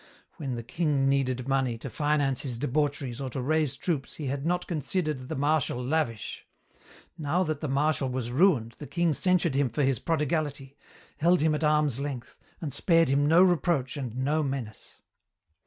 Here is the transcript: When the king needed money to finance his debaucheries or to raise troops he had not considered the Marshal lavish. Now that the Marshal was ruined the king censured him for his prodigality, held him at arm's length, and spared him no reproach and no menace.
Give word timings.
When 0.37 0.55
the 0.55 0.63
king 0.63 1.07
needed 1.07 1.47
money 1.47 1.77
to 1.77 1.87
finance 1.87 2.41
his 2.41 2.57
debaucheries 2.57 3.21
or 3.21 3.29
to 3.29 3.39
raise 3.39 3.75
troops 3.75 4.15
he 4.15 4.25
had 4.25 4.47
not 4.47 4.65
considered 4.65 5.29
the 5.29 5.35
Marshal 5.35 5.77
lavish. 5.85 6.47
Now 7.19 7.43
that 7.43 7.61
the 7.61 7.67
Marshal 7.67 8.09
was 8.09 8.31
ruined 8.31 8.71
the 8.79 8.87
king 8.87 9.13
censured 9.13 9.53
him 9.53 9.69
for 9.69 9.83
his 9.83 9.99
prodigality, 9.99 10.75
held 11.17 11.39
him 11.39 11.53
at 11.53 11.63
arm's 11.63 11.99
length, 11.99 12.39
and 12.59 12.73
spared 12.73 13.09
him 13.09 13.27
no 13.27 13.43
reproach 13.43 13.95
and 13.95 14.17
no 14.17 14.41
menace. 14.41 14.97